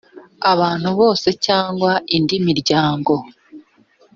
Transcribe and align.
abantu 0.51 0.89
bose 0.99 1.27
cyangwa 1.45 1.91
indi 2.15 2.35
miryango 2.47 3.13